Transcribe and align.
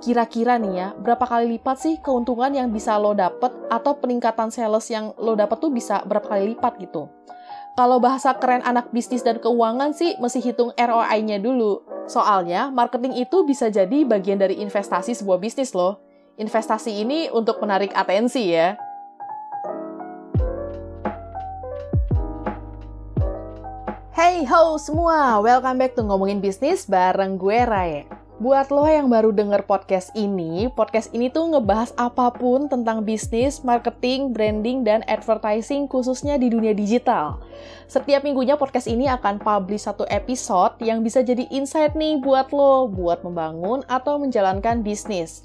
kira-kira 0.00 0.56
nih 0.56 0.72
ya, 0.72 0.88
berapa 0.96 1.22
kali 1.28 1.56
lipat 1.56 1.76
sih 1.76 1.94
keuntungan 2.00 2.48
yang 2.56 2.72
bisa 2.72 2.96
lo 2.96 3.12
dapet 3.12 3.52
atau 3.68 3.92
peningkatan 4.00 4.48
sales 4.48 4.88
yang 4.88 5.12
lo 5.20 5.36
dapet 5.36 5.60
tuh 5.60 5.68
bisa 5.68 6.00
berapa 6.08 6.24
kali 6.24 6.56
lipat 6.56 6.80
gitu. 6.80 7.12
Kalau 7.76 8.02
bahasa 8.02 8.34
keren 8.34 8.64
anak 8.64 8.90
bisnis 8.90 9.22
dan 9.22 9.38
keuangan 9.38 9.94
sih 9.94 10.16
mesti 10.18 10.40
hitung 10.42 10.74
ROI-nya 10.74 11.38
dulu. 11.38 11.84
Soalnya, 12.10 12.72
marketing 12.72 13.22
itu 13.22 13.46
bisa 13.46 13.70
jadi 13.70 14.02
bagian 14.02 14.40
dari 14.40 14.58
investasi 14.58 15.14
sebuah 15.14 15.38
bisnis 15.38 15.76
loh. 15.76 16.02
Investasi 16.40 17.04
ini 17.04 17.30
untuk 17.30 17.60
menarik 17.62 17.94
atensi 17.94 18.56
ya. 18.56 18.74
Hey 24.16 24.44
ho 24.44 24.76
semua, 24.76 25.40
welcome 25.40 25.80
back 25.80 25.96
to 25.96 26.04
Ngomongin 26.04 26.44
Bisnis 26.44 26.84
bareng 26.84 27.40
gue 27.40 27.60
Ray. 27.64 28.19
Buat 28.40 28.72
lo 28.72 28.88
yang 28.88 29.12
baru 29.12 29.36
denger 29.36 29.68
podcast 29.68 30.16
ini, 30.16 30.64
podcast 30.72 31.12
ini 31.12 31.28
tuh 31.28 31.52
ngebahas 31.52 31.92
apa 32.00 32.32
pun 32.32 32.72
tentang 32.72 33.04
bisnis, 33.04 33.60
marketing, 33.60 34.32
branding, 34.32 34.80
dan 34.80 35.04
advertising 35.04 35.84
khususnya 35.84 36.40
di 36.40 36.48
dunia 36.48 36.72
digital. 36.72 37.36
Setiap 37.84 38.24
minggunya 38.24 38.56
podcast 38.56 38.88
ini 38.88 39.04
akan 39.12 39.44
publish 39.44 39.84
satu 39.84 40.08
episode 40.08 40.80
yang 40.80 41.04
bisa 41.04 41.20
jadi 41.20 41.52
insight 41.52 41.92
nih 41.92 42.16
buat 42.16 42.48
lo, 42.48 42.88
buat 42.88 43.20
membangun 43.20 43.84
atau 43.84 44.16
menjalankan 44.16 44.80
bisnis. 44.80 45.44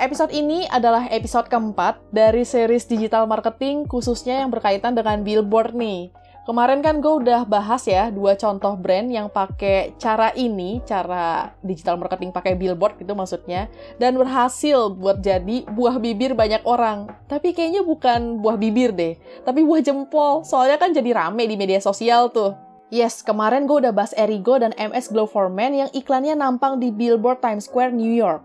Episode 0.00 0.32
ini 0.32 0.64
adalah 0.72 1.12
episode 1.12 1.52
keempat 1.52 2.00
dari 2.08 2.40
series 2.40 2.88
digital 2.88 3.28
marketing 3.28 3.84
khususnya 3.84 4.40
yang 4.40 4.48
berkaitan 4.48 4.96
dengan 4.96 5.20
billboard 5.20 5.76
nih. 5.76 6.08
Kemarin 6.48 6.80
kan 6.80 7.04
gue 7.04 7.12
udah 7.12 7.44
bahas 7.44 7.84
ya 7.84 8.08
dua 8.08 8.32
contoh 8.32 8.72
brand 8.72 9.12
yang 9.12 9.28
pakai 9.28 9.92
cara 10.00 10.32
ini, 10.32 10.80
cara 10.80 11.52
digital 11.60 12.00
marketing 12.00 12.32
pakai 12.32 12.56
billboard 12.56 12.96
gitu 12.96 13.12
maksudnya, 13.12 13.68
dan 14.00 14.16
berhasil 14.16 14.88
buat 14.96 15.20
jadi 15.20 15.68
buah 15.68 16.00
bibir 16.00 16.32
banyak 16.32 16.64
orang. 16.64 17.12
Tapi 17.28 17.52
kayaknya 17.52 17.84
bukan 17.84 18.40
buah 18.40 18.56
bibir 18.56 18.96
deh, 18.96 19.20
tapi 19.44 19.60
buah 19.60 19.84
jempol. 19.84 20.40
Soalnya 20.40 20.80
kan 20.80 20.96
jadi 20.96 21.12
rame 21.20 21.44
di 21.44 21.60
media 21.60 21.84
sosial 21.84 22.32
tuh. 22.32 22.56
Yes, 22.88 23.20
kemarin 23.20 23.68
gue 23.68 23.84
udah 23.84 23.92
bahas 23.92 24.16
Erigo 24.16 24.56
dan 24.56 24.72
MS 24.80 25.12
Glow 25.12 25.28
for 25.28 25.52
Men 25.52 25.76
yang 25.76 25.92
iklannya 25.92 26.32
nampang 26.32 26.80
di 26.80 26.88
billboard 26.88 27.44
Times 27.44 27.68
Square, 27.68 27.92
New 27.92 28.16
York. 28.16 28.40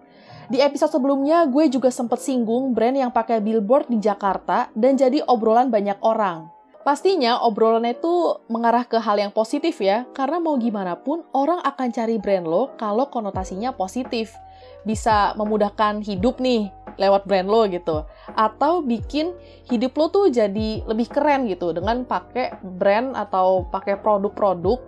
Di 0.52 0.60
episode 0.60 0.92
sebelumnya, 0.92 1.48
gue 1.48 1.72
juga 1.72 1.88
sempet 1.88 2.20
singgung 2.20 2.76
brand 2.76 3.00
yang 3.00 3.16
pakai 3.16 3.40
billboard 3.40 3.88
di 3.88 4.04
Jakarta 4.04 4.68
dan 4.76 5.00
jadi 5.00 5.24
obrolan 5.24 5.72
banyak 5.72 5.96
orang. 6.04 6.53
Pastinya 6.84 7.40
obrolannya 7.40 7.96
itu 7.96 8.44
mengarah 8.52 8.84
ke 8.84 9.00
hal 9.00 9.16
yang 9.16 9.32
positif 9.32 9.80
ya, 9.80 10.04
karena 10.12 10.44
mau 10.44 10.60
gimana 10.60 11.00
pun 11.00 11.24
orang 11.32 11.64
akan 11.64 11.96
cari 11.96 12.20
brand 12.20 12.44
lo 12.44 12.76
kalau 12.76 13.08
konotasinya 13.08 13.72
positif. 13.72 14.36
Bisa 14.84 15.32
memudahkan 15.40 16.04
hidup 16.04 16.44
nih 16.44 16.68
lewat 17.00 17.24
brand 17.24 17.48
lo 17.48 17.64
gitu. 17.72 18.04
Atau 18.36 18.84
bikin 18.84 19.32
hidup 19.72 19.96
lo 19.96 20.12
tuh 20.12 20.28
jadi 20.28 20.84
lebih 20.84 21.08
keren 21.08 21.48
gitu 21.48 21.72
dengan 21.72 22.04
pakai 22.04 22.60
brand 22.60 23.16
atau 23.16 23.64
pakai 23.72 24.04
produk-produk 24.04 24.84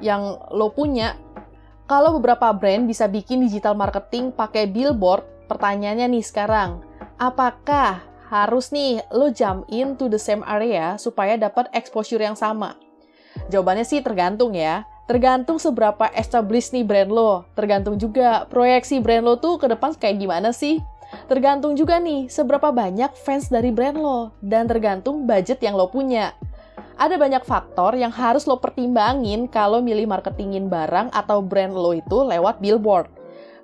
yang 0.00 0.40
lo 0.48 0.72
punya. 0.72 1.12
Kalau 1.84 2.16
beberapa 2.16 2.48
brand 2.56 2.88
bisa 2.88 3.04
bikin 3.04 3.44
digital 3.44 3.76
marketing 3.76 4.32
pakai 4.32 4.64
billboard, 4.64 5.28
pertanyaannya 5.44 6.08
nih 6.08 6.24
sekarang, 6.24 6.80
apakah 7.20 8.00
harus 8.32 8.72
nih 8.72 9.04
lo 9.12 9.28
jump 9.28 9.68
in 9.68 9.94
to 10.00 10.08
the 10.08 10.20
same 10.20 10.40
area 10.48 10.96
supaya 10.96 11.36
dapat 11.36 11.68
exposure 11.76 12.20
yang 12.20 12.38
sama? 12.38 12.76
Jawabannya 13.50 13.84
sih 13.84 14.00
tergantung 14.00 14.54
ya. 14.54 14.86
Tergantung 15.04 15.60
seberapa 15.60 16.08
established 16.16 16.72
nih 16.72 16.86
brand 16.86 17.12
lo. 17.12 17.44
Tergantung 17.52 18.00
juga 18.00 18.48
proyeksi 18.48 19.04
brand 19.04 19.24
lo 19.26 19.36
tuh 19.36 19.60
ke 19.60 19.68
depan 19.68 19.92
kayak 19.92 20.16
gimana 20.16 20.48
sih. 20.54 20.80
Tergantung 21.28 21.76
juga 21.76 22.00
nih 22.00 22.32
seberapa 22.32 22.72
banyak 22.72 23.12
fans 23.12 23.52
dari 23.52 23.68
brand 23.68 24.00
lo. 24.00 24.32
Dan 24.40 24.64
tergantung 24.64 25.28
budget 25.28 25.60
yang 25.60 25.76
lo 25.76 25.92
punya. 25.92 26.32
Ada 26.94 27.18
banyak 27.18 27.42
faktor 27.44 27.98
yang 27.98 28.14
harus 28.14 28.46
lo 28.46 28.62
pertimbangin 28.62 29.50
kalau 29.50 29.82
milih 29.82 30.06
marketingin 30.06 30.70
barang 30.70 31.12
atau 31.12 31.42
brand 31.42 31.74
lo 31.74 31.92
itu 31.92 32.24
lewat 32.24 32.62
billboard. 32.62 33.10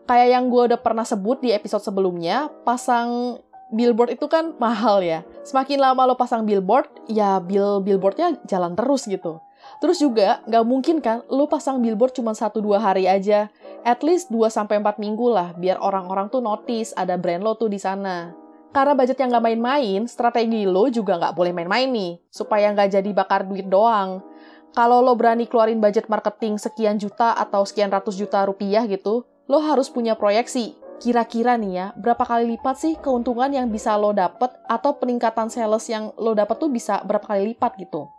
Kayak 0.05 0.29
yang 0.35 0.45
gue 0.51 0.63
udah 0.75 0.81
pernah 0.83 1.07
sebut 1.07 1.39
di 1.39 1.55
episode 1.55 1.87
sebelumnya, 1.87 2.51
pasang 2.67 3.39
billboard 3.71 4.15
itu 4.15 4.27
kan 4.27 4.55
mahal 4.59 5.03
ya. 5.03 5.23
Semakin 5.47 5.81
lama 5.81 6.07
lo 6.07 6.15
pasang 6.19 6.45
billboard, 6.45 6.91
ya 7.11 7.39
bill 7.41 7.81
billboardnya 7.81 8.39
jalan 8.47 8.75
terus 8.75 9.07
gitu. 9.07 9.41
Terus 9.81 10.01
juga 10.01 10.41
nggak 10.49 10.65
mungkin 10.67 10.97
kan 11.01 11.25
lo 11.29 11.47
pasang 11.47 11.81
billboard 11.81 12.17
cuma 12.17 12.33
1-2 12.37 12.81
hari 12.81 13.07
aja. 13.07 13.49
At 13.87 14.05
least 14.05 14.29
2-4 14.29 15.01
minggu 15.01 15.27
lah 15.33 15.57
biar 15.57 15.81
orang-orang 15.81 16.29
tuh 16.29 16.45
notice 16.45 16.93
ada 16.97 17.17
brand 17.17 17.41
lo 17.41 17.57
tuh 17.57 17.73
di 17.73 17.81
sana. 17.81 18.37
Karena 18.71 18.95
budget 18.95 19.19
yang 19.19 19.35
nggak 19.35 19.47
main-main, 19.51 20.01
strategi 20.07 20.63
lo 20.63 20.87
juga 20.87 21.19
nggak 21.19 21.35
boleh 21.35 21.51
main-main 21.51 21.91
nih, 21.91 22.23
supaya 22.31 22.71
nggak 22.71 23.03
jadi 23.03 23.11
bakar 23.11 23.43
duit 23.43 23.67
doang. 23.67 24.23
Kalau 24.71 25.03
lo 25.03 25.19
berani 25.19 25.51
keluarin 25.51 25.83
budget 25.83 26.07
marketing 26.07 26.55
sekian 26.55 26.95
juta 26.95 27.35
atau 27.35 27.67
sekian 27.67 27.91
ratus 27.91 28.15
juta 28.15 28.47
rupiah 28.47 28.87
gitu, 28.87 29.27
lo 29.51 29.59
harus 29.59 29.91
punya 29.91 30.15
proyeksi 30.15 30.79
kira-kira 31.01 31.57
nih 31.57 31.73
ya, 31.73 31.87
berapa 31.97 32.21
kali 32.23 32.55
lipat 32.55 32.77
sih 32.77 32.95
keuntungan 33.01 33.49
yang 33.49 33.73
bisa 33.73 33.97
lo 33.97 34.13
dapet 34.13 34.53
atau 34.69 35.01
peningkatan 35.01 35.49
sales 35.49 35.89
yang 35.89 36.13
lo 36.21 36.37
dapet 36.37 36.61
tuh 36.61 36.69
bisa 36.69 37.01
berapa 37.09 37.25
kali 37.25 37.57
lipat 37.57 37.81
gitu. 37.81 38.13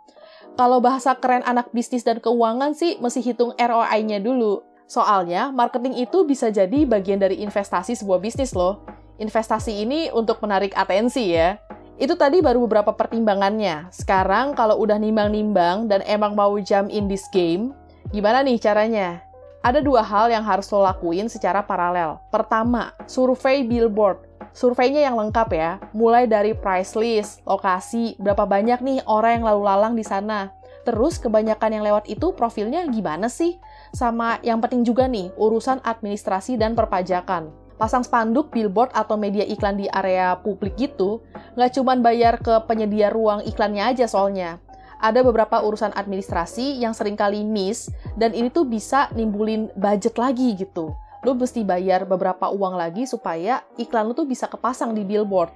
Kalau 0.58 0.82
bahasa 0.82 1.16
keren 1.16 1.46
anak 1.46 1.70
bisnis 1.72 2.04
dan 2.04 2.20
keuangan 2.20 2.76
sih 2.76 3.00
mesti 3.00 3.24
hitung 3.24 3.56
ROI-nya 3.56 4.20
dulu. 4.20 4.60
Soalnya, 4.84 5.48
marketing 5.48 6.04
itu 6.04 6.28
bisa 6.28 6.52
jadi 6.52 6.84
bagian 6.84 7.16
dari 7.16 7.40
investasi 7.40 7.96
sebuah 7.96 8.20
bisnis 8.20 8.52
loh. 8.52 8.84
Investasi 9.16 9.86
ini 9.86 10.12
untuk 10.12 10.44
menarik 10.44 10.76
atensi 10.76 11.32
ya. 11.32 11.56
Itu 11.96 12.18
tadi 12.20 12.44
baru 12.44 12.68
beberapa 12.68 12.92
pertimbangannya. 12.92 13.88
Sekarang 13.94 14.52
kalau 14.52 14.76
udah 14.82 15.00
nimbang-nimbang 15.00 15.88
dan 15.88 16.04
emang 16.04 16.36
mau 16.36 16.52
jump 16.60 16.92
in 16.92 17.08
this 17.08 17.24
game, 17.32 17.72
gimana 18.12 18.44
nih 18.44 18.60
caranya? 18.60 19.31
Ada 19.62 19.78
dua 19.78 20.02
hal 20.02 20.26
yang 20.26 20.42
harus 20.42 20.66
lo 20.74 20.82
lakuin 20.82 21.30
secara 21.30 21.62
paralel. 21.62 22.18
Pertama, 22.34 22.90
survei 23.06 23.62
billboard. 23.62 24.18
Surveinya 24.50 25.06
yang 25.06 25.14
lengkap 25.14 25.48
ya, 25.54 25.78
mulai 25.94 26.26
dari 26.26 26.50
price 26.50 26.98
list, 26.98 27.46
lokasi, 27.46 28.18
berapa 28.18 28.42
banyak 28.42 28.82
nih 28.82 28.98
orang 29.06 29.38
yang 29.38 29.44
lalu 29.46 29.62
lalang 29.62 29.94
di 29.94 30.02
sana. 30.02 30.50
Terus 30.82 31.22
kebanyakan 31.22 31.78
yang 31.78 31.86
lewat 31.86 32.10
itu 32.10 32.34
profilnya 32.34 32.82
gimana 32.90 33.30
sih? 33.30 33.62
Sama 33.94 34.42
yang 34.42 34.58
penting 34.58 34.82
juga 34.82 35.06
nih, 35.06 35.30
urusan 35.38 35.78
administrasi 35.86 36.58
dan 36.58 36.74
perpajakan. 36.74 37.54
Pasang 37.78 38.02
spanduk, 38.02 38.50
billboard, 38.50 38.90
atau 38.98 39.14
media 39.14 39.46
iklan 39.46 39.78
di 39.78 39.86
area 39.86 40.42
publik 40.42 40.74
gitu, 40.74 41.22
nggak 41.54 41.70
cuma 41.78 41.94
bayar 42.02 42.42
ke 42.42 42.66
penyedia 42.66 43.14
ruang 43.14 43.46
iklannya 43.46 43.94
aja 43.94 44.10
soalnya, 44.10 44.58
ada 45.02 45.20
beberapa 45.26 45.58
urusan 45.58 45.90
administrasi 45.98 46.78
yang 46.78 46.94
sering 46.94 47.18
kali 47.18 47.42
miss 47.42 47.90
dan 48.14 48.30
ini 48.30 48.54
tuh 48.54 48.62
bisa 48.62 49.10
nimbulin 49.18 49.66
budget 49.74 50.14
lagi 50.14 50.54
gitu. 50.54 50.94
Lo 51.26 51.34
mesti 51.34 51.66
bayar 51.66 52.06
beberapa 52.06 52.50
uang 52.54 52.78
lagi 52.78 53.02
supaya 53.10 53.66
iklan 53.74 54.06
lo 54.06 54.14
tuh 54.14 54.30
bisa 54.30 54.46
kepasang 54.46 54.94
di 54.94 55.02
billboard. 55.02 55.50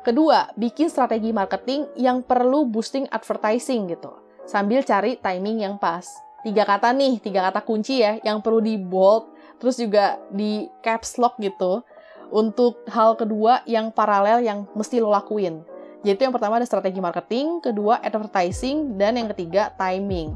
Kedua, 0.00 0.48
bikin 0.56 0.88
strategi 0.88 1.32
marketing 1.32 1.92
yang 1.96 2.24
perlu 2.24 2.64
boosting 2.68 3.04
advertising 3.12 3.88
gitu. 3.92 4.16
Sambil 4.48 4.80
cari 4.80 5.20
timing 5.20 5.64
yang 5.64 5.76
pas. 5.76 6.08
Tiga 6.40 6.64
kata 6.64 6.96
nih, 6.96 7.20
tiga 7.20 7.44
kata 7.52 7.60
kunci 7.60 8.00
ya, 8.00 8.16
yang 8.24 8.40
perlu 8.40 8.64
di 8.64 8.80
bold, 8.80 9.28
terus 9.60 9.76
juga 9.76 10.16
di 10.32 10.72
caps 10.80 11.20
lock 11.20 11.36
gitu. 11.36 11.84
Untuk 12.32 12.80
hal 12.88 13.12
kedua 13.20 13.60
yang 13.68 13.92
paralel 13.92 14.40
yang 14.40 14.64
mesti 14.72 15.04
lo 15.04 15.12
lakuin. 15.12 15.60
Yaitu 16.00 16.24
yang 16.24 16.32
pertama 16.32 16.56
ada 16.56 16.64
strategi 16.64 16.96
marketing, 16.96 17.60
kedua 17.60 18.00
advertising, 18.00 18.96
dan 18.96 19.20
yang 19.20 19.28
ketiga 19.36 19.68
timing. 19.76 20.32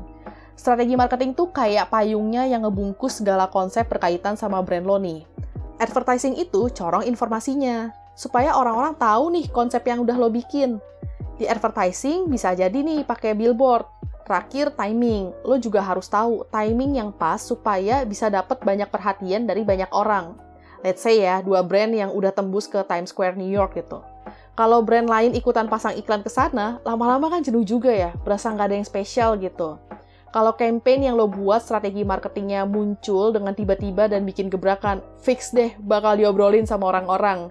Strategi 0.54 0.92
marketing 0.92 1.32
tuh 1.32 1.48
kayak 1.50 1.88
payungnya 1.88 2.44
yang 2.44 2.68
ngebungkus 2.68 3.24
segala 3.24 3.48
konsep 3.48 3.88
berkaitan 3.88 4.36
sama 4.36 4.60
brand 4.60 4.84
lo 4.84 5.00
nih. 5.00 5.24
Advertising 5.80 6.36
itu 6.36 6.68
corong 6.68 7.08
informasinya, 7.08 7.90
supaya 8.12 8.52
orang-orang 8.54 8.94
tahu 8.94 9.32
nih 9.34 9.48
konsep 9.50 9.82
yang 9.88 10.04
udah 10.04 10.14
lo 10.20 10.28
bikin. 10.28 10.78
Di 11.40 11.48
advertising 11.48 12.28
bisa 12.28 12.52
jadi 12.52 12.76
nih 12.76 13.02
pakai 13.08 13.32
billboard. 13.32 13.88
Terakhir, 14.24 14.72
timing. 14.76 15.32
Lo 15.44 15.56
juga 15.58 15.80
harus 15.80 16.08
tahu 16.08 16.44
timing 16.48 17.00
yang 17.00 17.10
pas 17.10 17.40
supaya 17.40 18.04
bisa 18.04 18.28
dapat 18.28 18.60
banyak 18.60 18.88
perhatian 18.88 19.48
dari 19.48 19.64
banyak 19.64 19.90
orang. 19.90 20.36
Let's 20.84 21.00
say 21.00 21.24
ya, 21.24 21.40
dua 21.40 21.64
brand 21.64 21.92
yang 21.96 22.12
udah 22.12 22.32
tembus 22.32 22.68
ke 22.68 22.80
Times 22.84 23.10
Square 23.10 23.40
New 23.40 23.48
York 23.48 23.74
gitu 23.80 24.13
kalau 24.54 24.86
brand 24.86 25.10
lain 25.10 25.34
ikutan 25.34 25.66
pasang 25.66 25.98
iklan 25.98 26.22
ke 26.22 26.30
sana, 26.30 26.78
lama-lama 26.86 27.26
kan 27.26 27.42
jenuh 27.42 27.66
juga 27.66 27.90
ya, 27.90 28.14
berasa 28.22 28.54
nggak 28.54 28.66
ada 28.70 28.76
yang 28.78 28.86
spesial 28.86 29.34
gitu. 29.42 29.82
Kalau 30.30 30.54
campaign 30.54 31.10
yang 31.10 31.14
lo 31.14 31.30
buat 31.30 31.62
strategi 31.62 32.02
marketingnya 32.02 32.66
muncul 32.66 33.30
dengan 33.34 33.54
tiba-tiba 33.54 34.10
dan 34.10 34.26
bikin 34.26 34.50
gebrakan, 34.50 35.02
fix 35.22 35.50
deh 35.54 35.74
bakal 35.82 36.18
diobrolin 36.18 36.66
sama 36.66 36.90
orang-orang. 36.90 37.50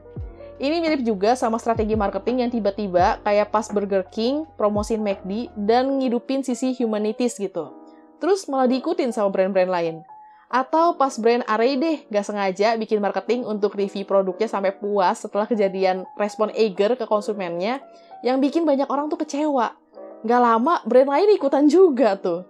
Ini 0.64 0.80
mirip 0.80 1.04
juga 1.04 1.36
sama 1.36 1.60
strategi 1.60 1.96
marketing 1.96 2.48
yang 2.48 2.52
tiba-tiba 2.52 3.20
kayak 3.24 3.52
pas 3.52 3.68
Burger 3.68 4.08
King, 4.08 4.48
promosin 4.56 5.04
McD, 5.04 5.52
dan 5.60 6.00
ngidupin 6.00 6.40
sisi 6.40 6.72
humanities 6.76 7.36
gitu. 7.36 7.72
Terus 8.24 8.48
malah 8.48 8.72
diikutin 8.72 9.12
sama 9.12 9.28
brand-brand 9.28 9.68
lain. 9.68 9.96
Atau 10.54 11.02
pas 11.02 11.10
brand 11.18 11.42
array 11.50 11.82
deh, 11.82 12.06
gak 12.14 12.30
sengaja 12.30 12.78
bikin 12.78 13.02
marketing 13.02 13.42
untuk 13.42 13.74
review 13.74 14.06
produknya 14.06 14.46
sampai 14.46 14.70
puas 14.70 15.18
setelah 15.18 15.50
kejadian 15.50 16.06
respon 16.14 16.54
eager 16.54 16.94
ke 16.94 17.10
konsumennya, 17.10 17.82
yang 18.22 18.38
bikin 18.38 18.62
banyak 18.62 18.86
orang 18.86 19.10
tuh 19.10 19.18
kecewa. 19.26 19.74
Gak 20.22 20.42
lama, 20.46 20.86
brand 20.86 21.10
lain 21.10 21.34
ikutan 21.34 21.66
juga 21.66 22.22
tuh. 22.22 22.46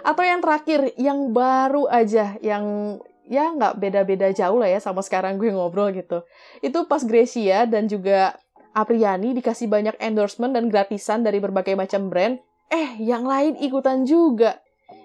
Atau 0.00 0.24
yang 0.24 0.40
terakhir, 0.40 0.96
yang 0.96 1.28
baru 1.36 1.92
aja, 1.92 2.40
yang 2.40 2.96
ya 3.28 3.54
nggak 3.54 3.78
beda-beda 3.78 4.34
jauh 4.34 4.58
lah 4.58 4.66
ya 4.66 4.80
sama 4.82 5.04
sekarang 5.04 5.36
gue 5.36 5.52
ngobrol 5.52 5.92
gitu. 5.94 6.24
Itu 6.64 6.88
pas 6.88 7.04
Gracia 7.06 7.68
dan 7.68 7.86
juga 7.86 8.34
Apriani 8.72 9.36
dikasih 9.36 9.68
banyak 9.68 10.00
endorsement 10.00 10.56
dan 10.56 10.72
gratisan 10.72 11.20
dari 11.20 11.36
berbagai 11.44 11.76
macam 11.76 12.08
brand, 12.08 12.40
eh 12.72 12.96
yang 12.96 13.28
lain 13.28 13.60
ikutan 13.60 14.08
juga 14.08 14.61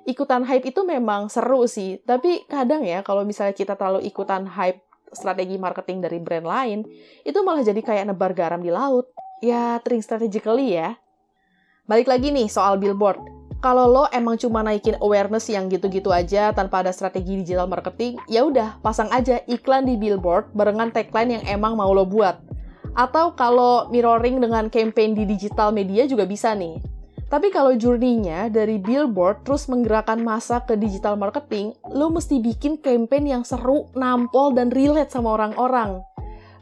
ikutan 0.08 0.44
hype 0.48 0.70
itu 0.72 0.82
memang 0.88 1.28
seru 1.28 1.68
sih, 1.68 2.00
tapi 2.04 2.48
kadang 2.48 2.84
ya 2.84 3.04
kalau 3.04 3.28
misalnya 3.28 3.54
kita 3.54 3.76
terlalu 3.76 4.08
ikutan 4.08 4.48
hype 4.48 4.84
strategi 5.16 5.56
marketing 5.56 6.04
dari 6.04 6.20
brand 6.20 6.48
lain, 6.48 6.80
itu 7.24 7.40
malah 7.44 7.64
jadi 7.64 7.80
kayak 7.80 8.12
nebar 8.12 8.36
garam 8.36 8.60
di 8.60 8.72
laut. 8.72 9.08
Ya, 9.40 9.78
think 9.86 10.02
strategically 10.02 10.76
ya. 10.76 10.98
Balik 11.86 12.10
lagi 12.10 12.34
nih 12.34 12.50
soal 12.52 12.76
billboard. 12.82 13.22
Kalau 13.58 13.90
lo 13.90 14.06
emang 14.14 14.38
cuma 14.38 14.62
naikin 14.62 15.00
awareness 15.02 15.50
yang 15.50 15.66
gitu-gitu 15.66 16.14
aja 16.14 16.54
tanpa 16.54 16.86
ada 16.86 16.94
strategi 16.94 17.42
digital 17.42 17.66
marketing, 17.66 18.22
ya 18.30 18.46
udah 18.46 18.78
pasang 18.86 19.10
aja 19.10 19.42
iklan 19.50 19.88
di 19.88 19.98
billboard 19.98 20.54
barengan 20.54 20.94
tagline 20.94 21.42
yang 21.42 21.44
emang 21.58 21.74
mau 21.74 21.90
lo 21.90 22.06
buat. 22.06 22.38
Atau 22.94 23.34
kalau 23.34 23.90
mirroring 23.90 24.42
dengan 24.42 24.70
campaign 24.70 25.18
di 25.18 25.26
digital 25.26 25.74
media 25.74 26.06
juga 26.06 26.30
bisa 26.30 26.54
nih. 26.54 26.97
Tapi 27.28 27.52
kalau 27.52 27.76
journey-nya 27.76 28.48
dari 28.48 28.80
billboard 28.80 29.44
terus 29.44 29.68
menggerakkan 29.68 30.24
masa 30.24 30.64
ke 30.64 30.80
digital 30.80 31.20
marketing, 31.20 31.76
lo 31.92 32.08
mesti 32.08 32.40
bikin 32.40 32.80
campaign 32.80 33.28
yang 33.28 33.44
seru, 33.44 33.92
nampol, 34.00 34.56
dan 34.56 34.72
relate 34.72 35.12
sama 35.12 35.36
orang-orang. 35.36 36.00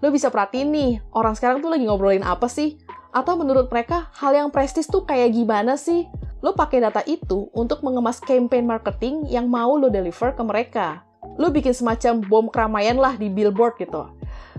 Lo 0.01 0.09
bisa 0.09 0.33
perhatiin 0.33 0.73
nih, 0.73 0.91
orang 1.13 1.37
sekarang 1.37 1.61
tuh 1.61 1.69
lagi 1.69 1.85
ngobrolin 1.85 2.25
apa 2.25 2.49
sih? 2.49 2.81
Atau 3.13 3.37
menurut 3.37 3.69
mereka, 3.69 4.09
hal 4.17 4.33
yang 4.33 4.49
prestis 4.49 4.89
tuh 4.89 5.05
kayak 5.05 5.37
gimana 5.37 5.77
sih? 5.77 6.09
Lo 6.41 6.57
pakai 6.57 6.81
data 6.81 7.05
itu 7.05 7.45
untuk 7.53 7.85
mengemas 7.85 8.17
campaign 8.17 8.65
marketing 8.65 9.29
yang 9.29 9.45
mau 9.45 9.77
lo 9.77 9.93
deliver 9.93 10.33
ke 10.33 10.41
mereka. 10.41 11.05
Lo 11.37 11.53
bikin 11.53 11.77
semacam 11.77 12.25
bom 12.25 12.45
keramaian 12.49 12.97
lah 12.97 13.13
di 13.13 13.29
billboard 13.29 13.77
gitu. 13.77 14.14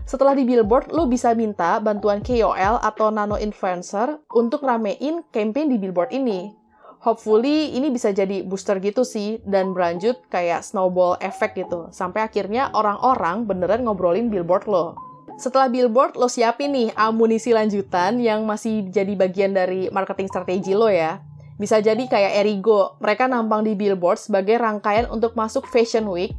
Setelah 0.06 0.38
di 0.38 0.46
billboard, 0.46 0.94
lo 0.94 1.10
bisa 1.10 1.34
minta 1.34 1.82
bantuan 1.82 2.22
KOL 2.22 2.78
atau 2.78 3.10
nano 3.10 3.34
influencer 3.42 4.22
untuk 4.30 4.62
ramein 4.62 5.26
campaign 5.34 5.66
di 5.66 5.82
billboard 5.82 6.14
ini. 6.14 6.54
Hopefully 7.02 7.74
ini 7.74 7.90
bisa 7.90 8.14
jadi 8.14 8.46
booster 8.46 8.78
gitu 8.78 9.02
sih 9.02 9.42
dan 9.42 9.74
berlanjut 9.74 10.22
kayak 10.30 10.62
snowball 10.62 11.18
effect 11.18 11.58
gitu. 11.58 11.90
Sampai 11.90 12.22
akhirnya 12.22 12.70
orang-orang 12.70 13.50
beneran 13.50 13.82
ngobrolin 13.82 14.30
billboard 14.30 14.70
lo. 14.70 14.94
Setelah 15.42 15.66
billboard, 15.66 16.14
lo 16.14 16.30
siapin 16.30 16.70
nih 16.70 16.94
amunisi 16.94 17.50
lanjutan 17.50 18.22
yang 18.22 18.46
masih 18.46 18.86
jadi 18.86 19.10
bagian 19.18 19.58
dari 19.58 19.90
marketing 19.90 20.30
strategi 20.30 20.70
lo 20.72 20.86
ya. 20.86 21.18
Bisa 21.58 21.82
jadi 21.82 22.06
kayak 22.06 22.46
Erigo, 22.46 22.94
mereka 23.02 23.26
nampang 23.26 23.66
di 23.66 23.74
billboard 23.74 24.22
sebagai 24.22 24.54
rangkaian 24.54 25.10
untuk 25.10 25.34
masuk 25.34 25.66
Fashion 25.66 26.06
Week 26.06 26.30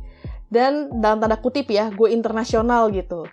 dan 0.48 0.88
dalam 1.04 1.20
tanda 1.20 1.36
kutip 1.36 1.68
ya, 1.68 1.92
gue 1.92 2.16
internasional 2.16 2.88
gitu. 2.96 3.28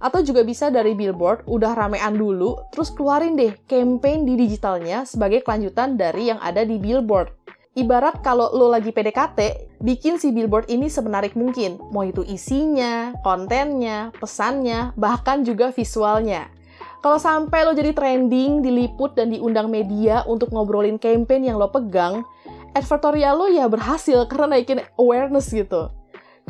Atau 0.00 0.24
juga 0.24 0.40
bisa 0.40 0.72
dari 0.72 0.96
billboard, 0.96 1.44
udah 1.44 1.76
ramean 1.76 2.16
dulu, 2.16 2.56
terus 2.72 2.88
keluarin 2.88 3.36
deh 3.36 3.52
campaign 3.68 4.24
di 4.24 4.32
digitalnya 4.34 5.04
sebagai 5.04 5.44
kelanjutan 5.44 6.00
dari 6.00 6.32
yang 6.32 6.40
ada 6.40 6.64
di 6.64 6.80
billboard. 6.80 7.36
Ibarat 7.76 8.24
kalau 8.24 8.50
lo 8.50 8.72
lagi 8.72 8.90
PDKT, 8.90 9.70
bikin 9.78 10.18
si 10.18 10.34
billboard 10.34 10.66
ini 10.72 10.90
semenarik 10.90 11.38
mungkin. 11.38 11.78
Mau 11.94 12.02
itu 12.02 12.26
isinya, 12.26 13.14
kontennya, 13.22 14.10
pesannya, 14.18 14.90
bahkan 14.98 15.46
juga 15.46 15.70
visualnya. 15.70 16.50
Kalau 16.98 17.20
sampai 17.22 17.62
lo 17.62 17.76
jadi 17.76 17.94
trending, 17.94 18.64
diliput, 18.64 19.14
dan 19.14 19.30
diundang 19.30 19.70
media 19.70 20.26
untuk 20.26 20.50
ngobrolin 20.50 20.98
campaign 20.98 21.46
yang 21.46 21.56
lo 21.62 21.70
pegang, 21.70 22.26
advertorial 22.74 23.38
lo 23.38 23.46
ya 23.46 23.68
berhasil 23.68 24.26
karena 24.26 24.56
naikin 24.58 24.82
awareness 24.98 25.52
gitu. 25.52 25.92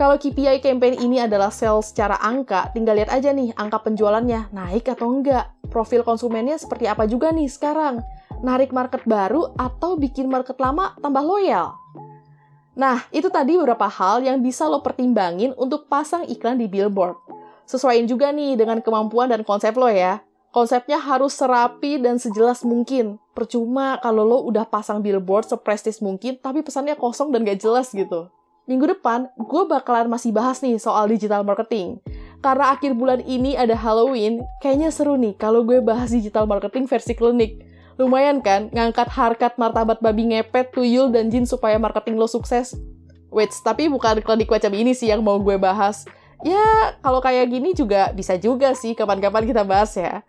Kalau 0.00 0.17
KPI 0.17 0.64
campaign 0.64 0.97
ini 0.97 1.20
adalah 1.20 1.52
sales 1.52 1.93
secara 1.93 2.17
angka, 2.25 2.73
tinggal 2.73 2.97
lihat 2.97 3.12
aja 3.12 3.37
nih 3.37 3.52
angka 3.52 3.85
penjualannya 3.85 4.49
naik 4.49 4.88
atau 4.88 5.12
enggak. 5.12 5.52
Profil 5.69 6.08
konsumennya 6.08 6.56
seperti 6.56 6.88
apa 6.88 7.05
juga 7.05 7.29
nih 7.29 7.52
sekarang. 7.52 8.00
Narik 8.41 8.73
market 8.73 9.05
baru 9.05 9.52
atau 9.61 10.00
bikin 10.00 10.32
market 10.32 10.56
lama 10.56 10.97
tambah 11.05 11.20
loyal. 11.20 11.76
Nah, 12.81 13.05
itu 13.12 13.29
tadi 13.29 13.61
beberapa 13.61 13.93
hal 13.93 14.25
yang 14.25 14.41
bisa 14.41 14.64
lo 14.73 14.81
pertimbangin 14.81 15.52
untuk 15.61 15.85
pasang 15.85 16.25
iklan 16.25 16.56
di 16.56 16.64
billboard. 16.64 17.20
Sesuaiin 17.69 18.08
juga 18.08 18.32
nih 18.32 18.56
dengan 18.56 18.81
kemampuan 18.81 19.29
dan 19.29 19.44
konsep 19.44 19.76
lo 19.76 19.93
ya. 19.93 20.25
Konsepnya 20.49 20.97
harus 20.97 21.37
serapi 21.37 22.00
dan 22.00 22.17
sejelas 22.17 22.64
mungkin. 22.64 23.20
Percuma 23.37 24.00
kalau 24.00 24.25
lo 24.25 24.49
udah 24.49 24.64
pasang 24.64 25.05
billboard 25.05 25.44
seprestis 25.44 26.00
mungkin, 26.00 26.41
tapi 26.41 26.64
pesannya 26.64 26.97
kosong 26.97 27.37
dan 27.37 27.44
gak 27.44 27.61
jelas 27.61 27.93
gitu 27.93 28.32
minggu 28.70 28.87
depan 28.87 29.26
gue 29.34 29.62
bakalan 29.67 30.06
masih 30.06 30.31
bahas 30.31 30.62
nih 30.62 30.78
soal 30.78 31.11
digital 31.11 31.43
marketing. 31.43 31.99
Karena 32.38 32.70
akhir 32.72 32.94
bulan 32.94 33.20
ini 33.26 33.58
ada 33.58 33.75
Halloween, 33.75 34.46
kayaknya 34.62 34.94
seru 34.94 35.19
nih 35.19 35.34
kalau 35.34 35.67
gue 35.67 35.82
bahas 35.82 36.14
digital 36.14 36.46
marketing 36.46 36.87
versi 36.87 37.19
klinik. 37.19 37.67
Lumayan 37.99 38.40
kan, 38.40 38.72
ngangkat 38.72 39.12
harkat 39.12 39.52
martabat 39.61 40.00
babi 40.00 40.32
ngepet, 40.32 40.72
tuyul, 40.72 41.12
dan 41.12 41.28
jin 41.28 41.44
supaya 41.44 41.76
marketing 41.76 42.17
lo 42.17 42.25
sukses. 42.25 42.72
Wait, 43.28 43.52
tapi 43.61 43.93
bukan 43.93 44.25
klinik 44.25 44.49
macam 44.49 44.73
ini 44.73 44.96
sih 44.96 45.12
yang 45.12 45.20
mau 45.20 45.37
gue 45.37 45.61
bahas. 45.61 46.08
Ya, 46.40 46.96
kalau 47.05 47.20
kayak 47.20 47.52
gini 47.52 47.76
juga 47.76 48.08
bisa 48.16 48.40
juga 48.40 48.73
sih, 48.73 48.96
kapan-kapan 48.96 49.44
kita 49.44 49.61
bahas 49.69 49.93
ya. 49.93 50.25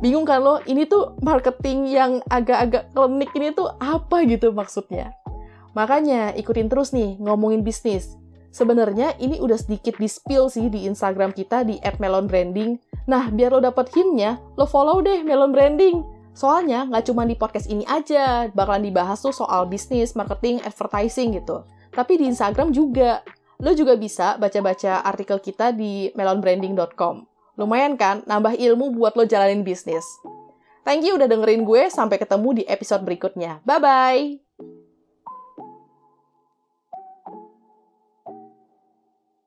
Bingung 0.00 0.24
kan 0.24 0.40
lo, 0.40 0.64
ini 0.64 0.88
tuh 0.88 1.12
marketing 1.20 1.92
yang 1.92 2.24
agak-agak 2.32 2.88
klinik 2.96 3.30
ini 3.36 3.52
tuh 3.52 3.68
apa 3.76 4.24
gitu 4.24 4.48
maksudnya? 4.56 5.12
Makanya 5.74 6.34
ikutin 6.34 6.66
terus 6.66 6.90
nih 6.90 7.18
ngomongin 7.22 7.62
bisnis. 7.62 8.18
Sebenarnya 8.50 9.14
ini 9.22 9.38
udah 9.38 9.54
sedikit 9.54 9.94
di-spill 9.94 10.50
sih 10.50 10.66
di 10.66 10.90
Instagram 10.90 11.30
kita 11.30 11.62
di 11.62 11.78
@melonbranding. 11.78 12.82
Nah, 13.06 13.30
biar 13.30 13.54
lo 13.54 13.62
dapet 13.62 13.94
hintnya, 13.94 14.42
lo 14.58 14.66
follow 14.66 14.98
deh 14.98 15.22
Melon 15.22 15.54
Branding. 15.54 16.02
Soalnya 16.34 16.86
nggak 16.90 17.10
cuma 17.10 17.22
di 17.26 17.38
podcast 17.38 17.70
ini 17.70 17.86
aja, 17.86 18.50
bakalan 18.50 18.90
dibahas 18.90 19.22
tuh 19.22 19.34
soal 19.34 19.70
bisnis, 19.70 20.18
marketing, 20.18 20.58
advertising 20.66 21.38
gitu. 21.38 21.62
Tapi 21.94 22.18
di 22.18 22.30
Instagram 22.30 22.74
juga. 22.74 23.22
Lo 23.60 23.76
juga 23.76 23.92
bisa 23.92 24.40
baca-baca 24.40 25.04
artikel 25.04 25.36
kita 25.36 25.76
di 25.76 26.08
melonbranding.com. 26.16 27.28
Lumayan 27.60 28.00
kan, 28.00 28.24
nambah 28.24 28.56
ilmu 28.56 28.96
buat 28.96 29.12
lo 29.20 29.28
jalanin 29.28 29.60
bisnis. 29.60 30.06
Thank 30.80 31.04
you 31.04 31.20
udah 31.20 31.28
dengerin 31.28 31.68
gue, 31.68 31.92
sampai 31.92 32.16
ketemu 32.16 32.48
di 32.56 32.62
episode 32.64 33.04
berikutnya. 33.04 33.60
Bye-bye! 33.68 34.49